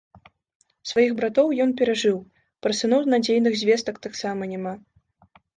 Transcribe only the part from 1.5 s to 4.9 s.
ён перажыў, пра сыноў надзейных звестак таксама няма.